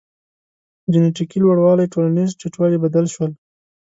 [0.93, 3.25] جنټیکي لوړوالی ټولنیز ټیټوالی بدل شو.